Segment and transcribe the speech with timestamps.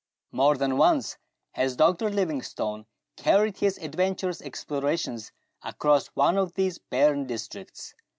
[0.31, 1.15] More than once
[1.51, 2.09] has Dr.
[2.09, 5.31] Livingstone carried his adventurous explora tions
[5.61, 7.93] across one of these barren districts.